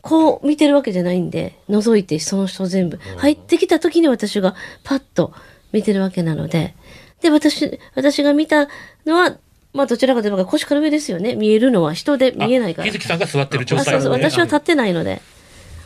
[0.00, 2.98] こう見てるわけじゃないんで、覗いてその人全部。
[3.16, 5.32] 入ってきた時に私がパッと
[5.72, 6.74] 見てるわけなので。
[7.22, 8.68] で、私、私が見た
[9.06, 9.36] のは、
[9.72, 11.36] まあどちらかといえば腰から上ですよね。
[11.36, 12.88] 見えるのは人で見えないから。
[12.90, 14.12] 日月さんが座ってる状あ、そうそう。
[14.12, 15.22] 私は立ってないので。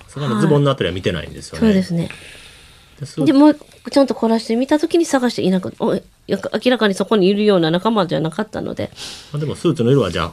[0.09, 1.61] そのズボンのあたりは見てないんですよね。
[1.61, 2.09] そうですね。
[3.25, 3.57] でもう
[3.91, 6.01] ちゃんと凝らして見た時に探していなくお明
[6.71, 8.91] らかにそこにいるような仲間じゃなかったので。
[9.33, 10.33] まあ、でもスーツの色はじゃあ、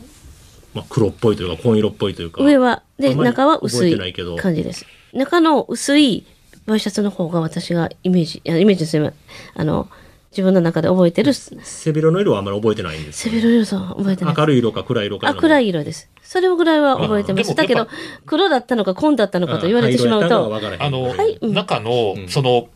[0.74, 2.44] まあ、黒っぽいというか紺色っぽいというか。
[2.44, 3.96] 上は、で、中は薄い
[4.38, 4.86] 感じです。
[5.14, 6.26] 中の薄い
[6.66, 9.14] ワイシャツの方が私がイメージ、いやイメージですよ。
[9.54, 9.88] あの、
[10.36, 13.34] 自分の中で覚えてる、セ背広の色はあんまり覚えてないんですよ。
[13.34, 14.36] ベロ色さん覚えてない。
[14.38, 15.30] 明るい色か暗い色か。
[15.30, 16.10] あ、暗い色です。
[16.22, 17.56] それぐらいは覚えてます。
[17.56, 17.88] だけど、
[18.26, 21.38] 黒だったのか紺だったのかと言われてしまうと、あの、はい。
[21.40, 21.54] うん。
[21.54, 22.28] 中の、うん。
[22.28, 22.68] その、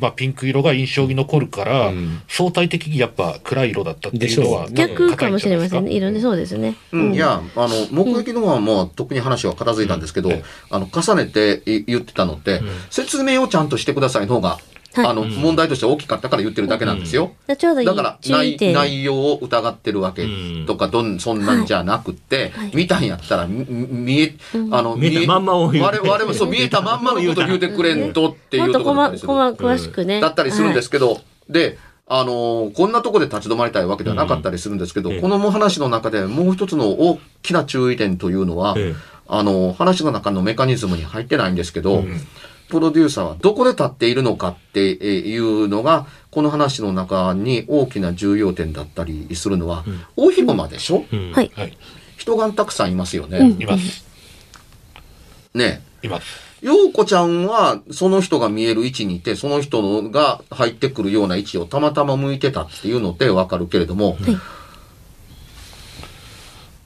[0.00, 2.22] まあ、ピンク色が印象に残るから、うん。
[2.26, 4.88] 相対的にやっぱ暗い色だったっていうのは、でしょう。
[4.88, 5.92] 逆かもしれませんね。
[5.92, 6.76] 色ね、そうですね。
[6.92, 10.32] うん、いや、あの、目撃の方はもう、特に話は片付いたんですけど、
[10.70, 12.62] あの、重ねてい言ってたのって、ん。
[12.88, 17.32] 説明をちゃんとしてくださいの方がはいあの、問題として大きかったから言ってるだけなんですよ。
[17.46, 18.74] でちょうどいいだから内点。
[18.74, 20.26] 内容を疑ってるわけ
[20.66, 22.70] とかどんそんなんじゃなくって、はい。
[22.74, 24.34] 見たんやったらみ見え、
[24.70, 25.90] あの見えたまんまを言う。
[25.92, 30.20] て我々もそう 見えたまんまのことを言うてくれんとっていうとところだったりする細詳しくね。
[30.20, 35.20] だったりするんですけど、であのーこんなとこで立ち止まりたいわけではなかったりするんですけど、うん。
[35.20, 39.14] この話の中でもう一つの大きな注意点というのは、ええ。
[39.26, 42.20] あのー話の中のメカニズムに入ってないんですけど、ん
[42.74, 49.84] プロデューサーはどこで立っているのかっていうのが、この話の中に大きな重要点だったりするのは、
[50.16, 51.52] 大広間でしょ、うんはい。
[51.54, 51.78] はい。
[52.16, 53.38] 人がたくさんいますよね。
[53.38, 54.04] うんいます。
[55.54, 56.26] ねいます。
[56.62, 64.36] 陽子ちゃんはその人が見える位置にいて、その人のが入ってくるような位置をたまたま向いてたっていうのでわかるけれども、はい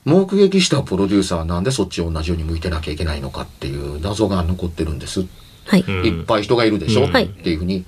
[0.05, 5.25] 目撃したプロデューサーはなんでそっちを同じように向いてなきゃいけないのかっていう謎が残ってるんです。
[5.69, 5.85] はい。
[5.87, 6.05] うん。
[6.05, 7.11] いっぱい人がいるでしょ、うん。
[7.13, 7.25] はい。
[7.25, 7.85] っていうふうに。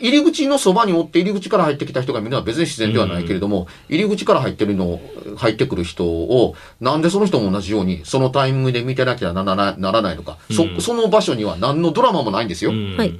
[0.00, 5.00] 入り口のそばにおって入り口から入ってきた人が見るのは別に自然ではないけれども、入り口から入ってるのを、
[5.36, 10.56] 入ってくる人を、なんでその人も同じように、そのタイミングで見てなきゃならないならないのか、うん。
[10.56, 12.70] そ、その場所には何のドラマもないんですよ。
[12.70, 12.96] うん。
[12.96, 13.18] はい。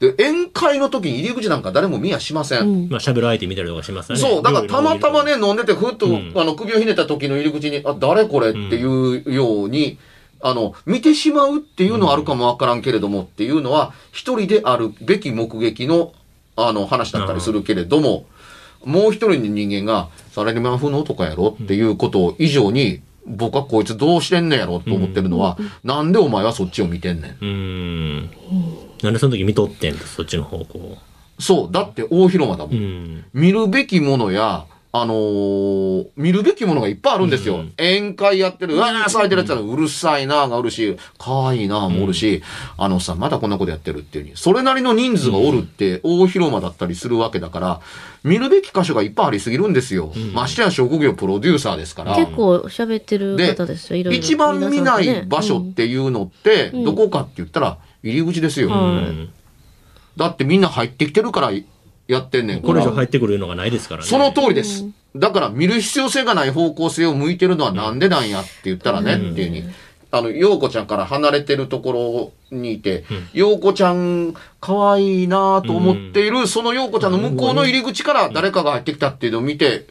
[0.00, 2.60] で、宴会の時に入り口なんか誰も見やしません。
[2.60, 2.88] うん。
[2.88, 4.20] まあ、喋る相手見たりとかしますよね。
[4.22, 6.32] そう、だからたまたまね、飲んでて、ふっと、うん。
[6.34, 8.50] あの、首をひねった時の入り口に、あ、誰これ？
[8.50, 9.98] っていうように、
[10.42, 16.12] あの、見てしまうっていうのはあるかもわからんけれどもっていうのは、一人であるべき目撃の、
[16.56, 18.26] あの、話だったりするけれども、
[18.84, 27.36] もう一人の人間が、サラリーマン風の男やろっていうこと以上に、僕はこいつどうしてんねやろと思ってるのは、なんでお前はそっちを見てんねん。
[27.40, 28.30] うん。
[29.02, 30.98] なんでその時見とってんだ、そっちの方向。
[31.38, 32.78] そう、だって大広間だもんう。
[32.78, 33.24] ん。
[33.32, 37.56] 見るべきものや、あのー見るべきものがいっぱいあるんですよ。
[37.56, 42.42] うん宴会やってる、うわー、咲いてるやつら、うるさいなーがおるし、可愛いなーもおるし、
[42.76, 47.80] あのさ、まだこんなことやってるっていうに、それなりの人数がおるって大広間だったりするわけだから、
[48.22, 50.12] 見るべき箇所がいっぱいありすぎるんですよ。
[50.34, 52.14] ましてや職業プロデューサーですから。
[52.14, 53.96] 結構喋ってるで方ですよ。
[53.96, 54.20] いろいろ。
[54.20, 58.68] 一番見ない場所っていうのって、うんどこかって言ったら、入り口ですよ。
[58.68, 59.42] はい
[60.16, 61.52] だってみんな入ってきてるから
[62.08, 62.62] やってんねん。
[62.62, 64.06] からこれ以上入ってくるのがないですからね。
[64.08, 64.84] その通りです。
[65.14, 69.32] だから見る必要性がない方向性を向いてるのはなんでなんやって言ったらね、うん。
[69.32, 69.74] っていうふうに。
[70.14, 79.86] あの、陽子ちゃんから離れてるところにいて、陽子ちゃん可愛いなと思っている、その陽子ちゃんの向こうの入り口から誰かが入ってきたっていうのを見て、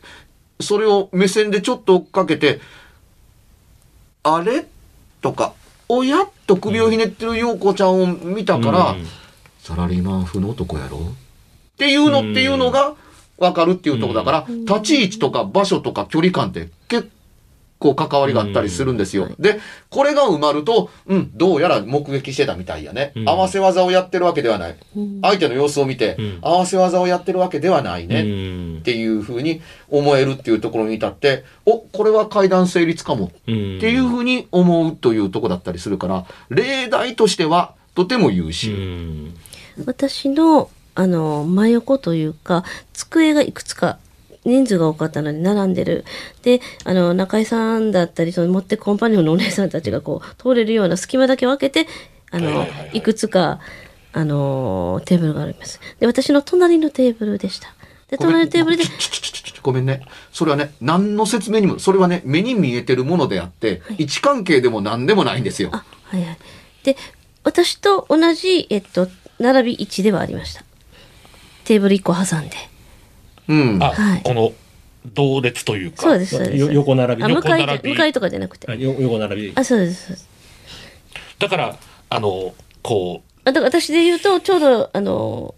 [0.60, 2.60] それを目線でちょっと追っかけて、
[4.21, 4.67] あれ？
[5.24, 5.56] とか、
[5.89, 6.21] おや？
[6.21, 9.08] っと首をひねってる陽子ちゃんを見たから、うん。
[9.58, 11.00] サラリーマン風の男やろ？
[11.82, 12.94] っていうのっていうのが
[13.39, 17.10] 分かるっていうところだから、立ち位置とか場所とか距離感って結
[17.80, 19.30] 構関わりがあったりするんですよ。
[19.39, 23.13] で、これが埋まると、うん、どうやら目撃してたみたいやね。
[23.15, 24.76] うん合わせ技をやってるわけではない。
[24.96, 28.22] うん相手の様子を見て、うん合わせ技をやってるわけではないね。
[28.22, 38.72] うんっていうふうに思えるっていうところに至って、お、これは階段成立かもうんっていうふうに思うというとこだったりするから、例題としてはとても優う秀。
[38.72, 39.34] ん
[39.86, 43.97] 私の、あの、真横というか、机がいくつか、
[44.43, 46.04] 人数が多かったので並んでる。
[46.41, 51.88] で、あの、中井さんだったり、その持ってコンパニオンのお姉さんたちがこう、通れるような隙間だけを開けて、
[52.32, 53.60] あの、はいはいはいはいいくつか、
[54.13, 55.80] あの、テーブルがあります。
[55.99, 57.73] で、私の隣のテーブルでした。
[58.10, 58.84] で、隣のテーブルで
[59.62, 60.01] ごめんね。
[60.34, 65.69] それはね、何の説明にも、それはね、目に見えてるものであって、位置関係でも何でもないんですよ。
[65.71, 66.38] あ、はいはい。
[66.84, 66.97] で、
[67.43, 69.08] 私と同じ、えっと、
[69.39, 70.63] 並び位置ではありました。
[71.65, 72.56] テーブル1個挟んで。
[73.47, 73.84] うん。
[73.84, 74.52] あ、はいこの
[75.13, 76.04] 同列というか。
[76.04, 76.58] そうです、そうです。
[76.58, 78.71] よ横並びあ、向かい横並び向かいとかじゃなくて。
[78.71, 79.52] あよ横並び。
[79.56, 80.30] あ、そうです、そうです。
[81.39, 81.76] だから、
[82.10, 85.56] あの、こあだから私で言うと、ちょうど、あの、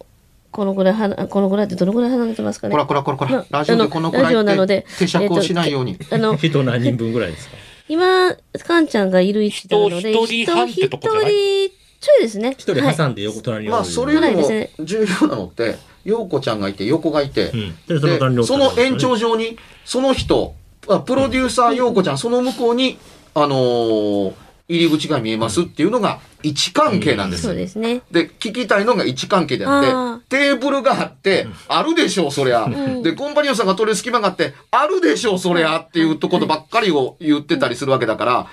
[0.50, 2.72] このぐらいはな、このぐらいってどのぐらい離れてますかね。
[2.72, 5.98] こらこらこらこまら、ラジオでこのくあラジオならいっのでて、手尺をしないように。
[6.10, 7.56] あの、人何人分ぐらいですか？
[7.88, 8.34] 今、
[8.66, 11.32] かんちゃんがいる位置なので、人一人半ってとこじゃない？
[11.66, 12.54] 一人ちょいですね。
[12.56, 17.76] 一人はい挟んで横隣にまあ、それよりもはいですね重要なのって、陽子ちゃんがいて、横がいて、うん。
[17.86, 20.54] でそのその延長上に、その人、
[20.88, 22.98] あプロデューサー陽子ちゃん、その向こうに、
[23.34, 24.32] あのー
[24.66, 27.44] 入り口が見えますっていうのが位置関係なんです。
[27.46, 28.00] よそうですね。
[28.10, 32.64] で、聞きたいのが位置関係でああって、テーブルがあって、あるでしょう、そりゃ。
[32.66, 33.02] ん。
[33.02, 38.46] で、コンパニオンさんが取れる隙間があって、あるでしょう、そりゃっていうところばっかりを言ってたりするわけだから、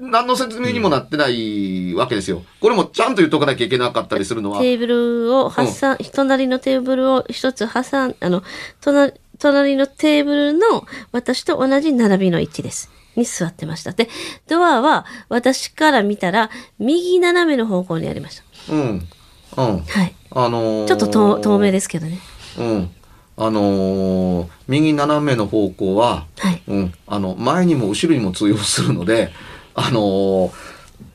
[0.00, 2.42] 何の説明にもなってないわけですよ。
[2.60, 8.42] これもちゃんと言っとかなきゃいけなかったりするのは、テーブルを挟ん、隣のテーブルを一つ挟ん、あの、
[8.80, 12.90] 隣、隣のテーブルの私と同じ並びの位置です。
[13.16, 13.92] に座ってました。
[13.92, 14.08] で、
[14.46, 18.72] ドアは私から見たら右斜めの方向にありました。
[18.72, 19.08] うん。
[19.56, 19.78] うん。
[19.80, 20.14] はい。
[20.30, 22.20] あのーちょっと遠遠目ですけどね。
[22.58, 22.90] うん。
[23.36, 26.62] あのー右斜めの方向は、はい。
[26.68, 29.32] うん、あの、前にも後ろにも通用するので、
[29.78, 30.52] あのー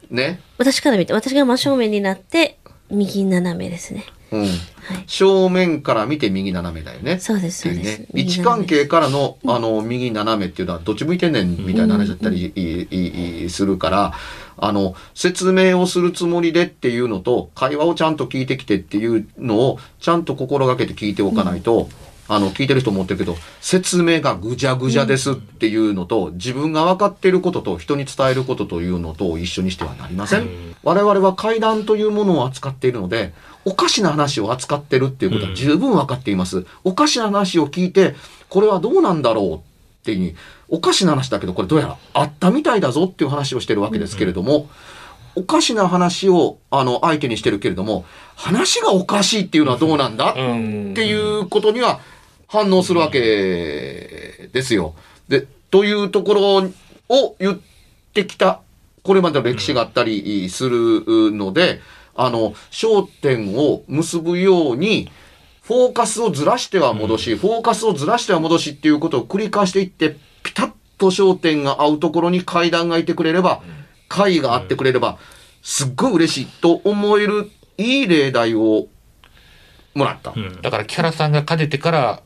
[0.09, 2.59] ね、私から見て、私が真正面になって、
[2.89, 4.05] 右斜めですね。
[4.31, 4.41] うん。
[4.41, 4.51] はい。
[5.07, 7.19] 正面から見て右斜めだよね。
[7.19, 8.07] そうです、そうですね。。
[8.13, 14.13] 位置関係からの、あの、右斜めっていうのは、どっち向いてんねん、みたいな話だったり、いいいするから、
[14.57, 21.89] あの、説明をするつもりでっていうのと、会話をちゃんと聞いてきてっていうのを、ちゃんと心がけて聞いておかないと、
[22.33, 30.49] あの、聞いてる人思ってるけど、説明がぐじゃぐじゃですっていうのと、自分が分かっていることと人に伝えることというのと一緒にしてはなりません。
[30.83, 33.33] 我々は階段というものを扱っているので、
[33.65, 36.65] おかしな話を扱ってるっていうことは十分分かっています。
[36.83, 38.15] おかしな話を聞いて、
[38.49, 39.59] これはどうなんだろうっ
[40.03, 40.35] ていう、
[40.69, 44.69] おかしな話だけど、これどうやらあったみたいだぞっていう話をしてるわけですけれども、
[45.35, 48.05] おかしな話を、あの、相手にしてるけれども、
[48.35, 51.99] 話がおかしいっていうのはどうなんだうんっていうことには
[52.53, 53.19] 反応するわけ
[54.53, 54.93] ですよ。
[55.27, 56.71] で、というところ
[57.09, 57.59] を言っ
[58.13, 58.61] てきた、
[59.01, 61.81] これまでの歴史があったりするので、
[62.15, 65.09] あの、焦点を結ぶように、
[65.63, 73.63] フォーカスをずらしては戻し、フォーカスをずらしては戻しっていうことを繰り返していって、ピタッと焦点が合うところに階段がいてくれれば、
[74.09, 75.17] 階があってくれれば、
[75.63, 78.89] すっごい嬉しいと思えるいい例題を
[79.95, 80.35] もらった。
[80.61, 82.21] だからキャラさんがかねてから、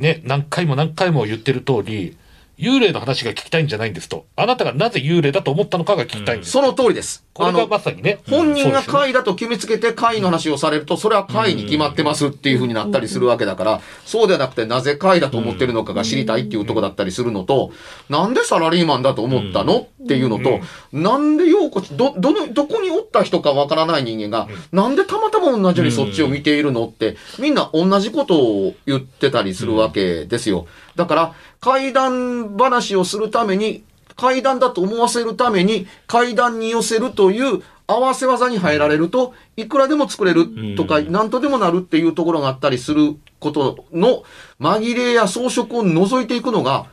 [0.00, 2.16] ね、何回も何回も言ってる通り、
[2.58, 4.26] 幽霊の話が聞きたいんじゃないんですと。
[4.36, 6.52] あなたがなぜ幽霊だと思ったのかが聞きたいんです。
[6.52, 7.24] その通りです。
[7.40, 8.18] これがまさにね。
[8.28, 17.72] 本人が会だと決めつけて会の話をされると、それは会に決まってますっていう風になったりするわけだから、そうではなくてなぜ会だと思ってるのかが知りたいっていうとこだったりするのと、
[18.08, 20.60] なんでサラリーマンだと思ったのっていうのと、
[20.92, 30.66] なんでようこ、ど、どの、どこにおった人かわからない人間が、なんでたまたま同じようにそっちを見ているのって、みんな同じことを言ってたりするわけですよ。
[30.96, 33.82] だから、怪談話をするために、
[34.20, 44.22] 階段だと思わせるために階段に寄せるという合わせ技に入られるといくらでも作れるとか何とでもなるっていうところがあったりすることの
[44.60, 46.84] 紛れや装飾を除いていくのが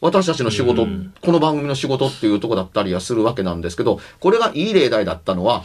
[0.00, 0.86] 私たちの仕事、
[1.22, 5.64] この番組の仕事っていうところだったりはするわけなんですけどこれがいい例題だったのは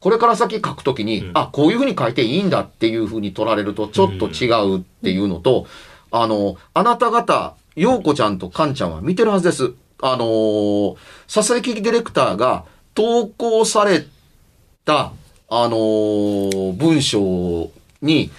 [0.00, 5.66] これから先書くときに、あ、こういうふうに書いていいんだっていうふうに取られるとちょっと違うっていうのと、
[6.10, 9.72] あの、あなた方、ようこちゃんとかんちゃんは見てるはずです。
[10.06, 10.96] あのー、
[11.34, 14.04] 佐々木ディレクターが投稿され
[14.84, 15.14] た、
[15.48, 17.70] あのー文章
[18.02, 18.30] に、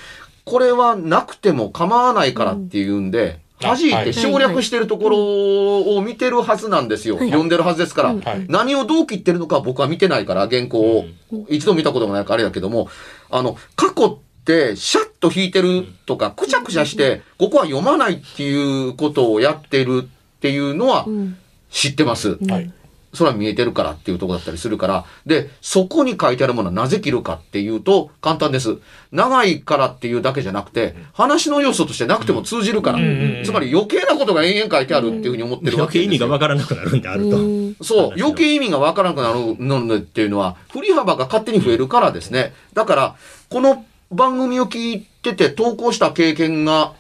[0.43, 7.16] これはなくても構わないからっていうんで、うん弾いて省略してるところを見てるはずなんですよ。
[7.16, 8.09] はい読んでるはずですから。
[8.13, 11.05] はい何をどう切ってるのか僕は見てないから、原稿を。
[11.47, 12.89] 一度見たこともないからあれだけども、
[13.32, 21.38] あの、過去ってシャッと引いてるとか、くちゃくちゃして、ここは読まないっていうことをやってるっていうのはうん。
[21.76, 22.38] 知ってます。
[22.49, 22.71] はい。
[23.13, 25.05] それは見えてるからっていうところだったりするから。
[25.26, 28.78] で、そこに書いてあるものはなぜ切るかっていうと、簡単です。
[29.11, 32.99] 長いからっていうだけじゃなくて、話の要素としてなくても通じるから。
[32.99, 36.19] んつまり余計なことが延々書いてあるっていうふうに思ってるわ余計意味。
[36.19, 37.38] がわからなくなるんであると。
[37.38, 42.53] うんそう、余計意味がわからなくなるのっていうのは、振り幅が勝手に増えるからですね。
[42.73, 43.15] だから、
[43.49, 46.93] この番組を聞いてて投稿した経験が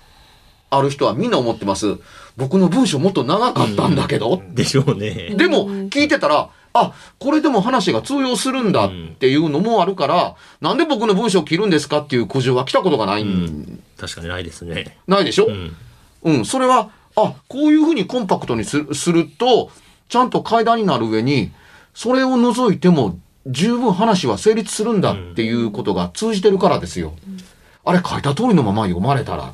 [0.69, 1.97] ある人はみんな思ってます。
[2.37, 5.33] 僕の文章もっと長かったんだけど、でしょうね。
[5.37, 14.97] でも聞いてたら、あ、これでも話が通用するんだっていうのもあるから、なんで僕の文章を切るんですかっていう苦情は来たことがない、うん確かにないですね。
[15.07, 15.75] ないでしょ、うん。
[16.23, 19.71] うん、それは、あ、こういうふうにコンパクトにするすると、
[20.09, 21.51] ちゃんと階段になる上に、
[21.93, 23.17] それを除いても
[23.47, 27.13] 十分話は成立するんだっていうことが通じてるからですよ。
[27.85, 29.53] あれ書いた通りのまま読まれたら、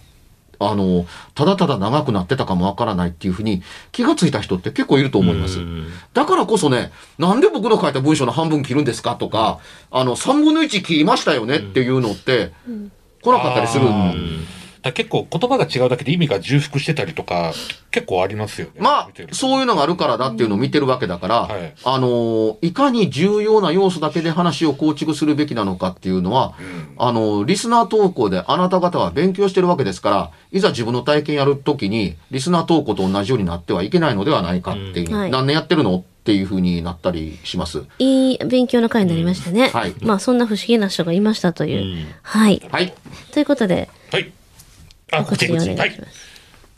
[0.70, 5.60] あの、ただただ長くなってたかもわからないっていうふうに気がついた人って結構いると思います。
[5.60, 9.60] うんだからこそね、なんで僕の書いた文章の半分切るんですかとか、
[9.92, 12.52] あの、3分の1切りましたよねっていうのって、
[13.22, 13.86] 来なかったりする。
[14.82, 17.54] だ結構言葉が違うだけで意味が重複してたりとか、
[17.92, 18.74] 結構ありますよね。
[18.80, 26.54] まあそういうのがあるからだっていうのを見てるわけだから、はいあのーいかに重要な要素だけで話を構築するべきなのかっていうのは、
[26.98, 37.84] あのーリスナー投稿であなた方は勉強してるわけですから、いざ自分の体験やるときに、リスナー投稿と同じようになってはいけないのではないかっていう、うんはい何年やってるのっていうふうになったりします。
[38.00, 39.70] いい勉強の回になりましたね。
[39.70, 41.82] はいまあ、そんな不思議な人がいましたという。
[41.82, 42.62] うんはい。
[42.72, 42.94] はい。
[43.32, 44.32] ということで、はい。
[45.12, 46.32] あ、告知お願いしはいます。。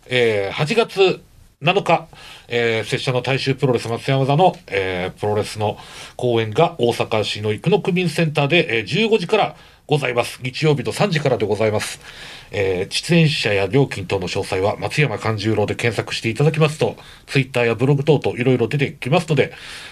[0.07, 1.23] えー、8月
[1.61, 2.07] 7日、
[2.49, 5.77] えー、拙者の大衆プロレス松山座の、えー、プロレスの
[6.17, 9.55] 公演が大阪市の生野区民センターで、えー、15時から
[9.85, 10.39] ございます。
[10.41, 11.99] 日曜日の3時からでございます。
[12.51, 16.95] えー出演者や料金等の詳細は松山勘十郎で検索していただきますと、
[17.27, 19.51] ツイッターやブログ等々いろいろ出てきますので、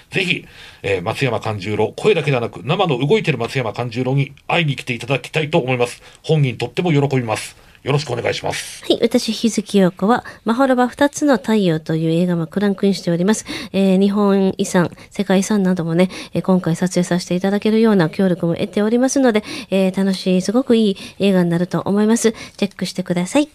[0.10, 0.46] ぜひ、
[0.84, 6.02] えー松山勘十郎、声だけではなく生の動いてる松山勘十郎に会いに来ていただきたいと思います。
[6.24, 7.56] 本人とっても喜びます。
[7.84, 8.84] よろしくお願いします。
[8.86, 13.46] はい、私、日月陽子は、マホロバ二つの太陽という映画もクランクインしております。
[13.74, 22.34] えー日本遺産、世界遺産などもね、えー今回撮影させていただけるような協力も得ておりますので、えー楽しい、すごくいい映画になると思います。
[22.58, 23.50] チェックしてください。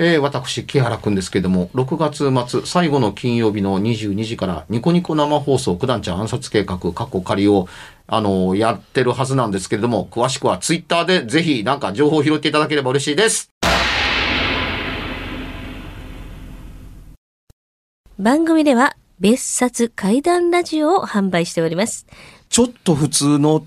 [0.00, 7.66] えー私、木原くんですけども、6月末、最後の金曜日の22時から、ニコニコ生放送、九段ちゃん暗殺計画、過去仮を、
[8.06, 13.50] あのやってるはずなんですけれども、詳しくはツイッターでぜひなんか情報を拾っていただければ嬉しいです。
[18.20, 22.06] 番組では、別冊怪談ラジオを販売しております。
[22.48, 23.66] ちょっと普通の